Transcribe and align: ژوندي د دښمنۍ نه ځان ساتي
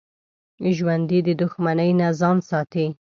ژوندي 0.75 1.19
د 1.27 1.29
دښمنۍ 1.41 1.91
نه 1.99 2.07
ځان 2.19 2.37
ساتي 2.49 2.85